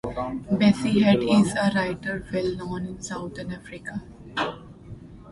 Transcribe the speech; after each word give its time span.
Bessie 0.53 1.01
Head 1.03 1.21
is 1.21 1.53
a 1.53 1.69
writer 1.75 2.25
well 2.33 2.55
known 2.55 2.87
in 2.87 3.01
Southern 3.03 3.51
Africa. 3.51 4.01